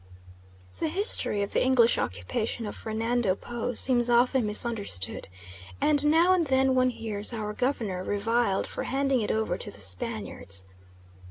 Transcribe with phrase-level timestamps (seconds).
[0.79, 5.27] The history of the English occupation of Fernando Po seems often misunderstood,
[5.79, 9.79] and now and then one hears our Government reviled for handing it over to the
[9.81, 10.65] Spaniards.